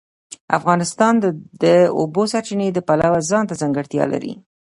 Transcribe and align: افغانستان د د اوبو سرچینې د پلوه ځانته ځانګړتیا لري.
افغانستان 0.57 1.13
د 1.19 1.25
د 1.63 1.65
اوبو 1.99 2.23
سرچینې 2.31 2.67
د 2.73 2.79
پلوه 2.87 3.19
ځانته 3.31 3.53
ځانګړتیا 3.61 4.03
لري. 4.13 4.33